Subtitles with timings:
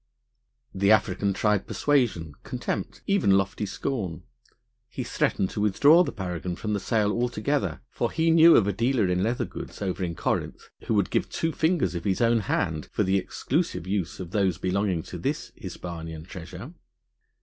[0.73, 4.23] The African tried persuasion, contempt, even lofty scorn;
[4.89, 8.73] he threatened to withdraw the paragon from the sale altogether, for he knew of a
[8.73, 12.39] dealer in leather goods over in Corinth who would give two fingers of his own
[12.39, 16.73] hand for the exclusive use of those belonging to this Hispanian treasure.